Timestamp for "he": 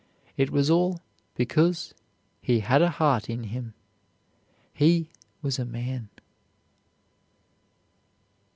2.41-2.61, 4.73-5.11